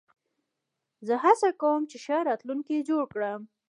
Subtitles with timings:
[1.07, 3.41] زه هڅه کوم، چي ښه راتلونکی جوړ کړم.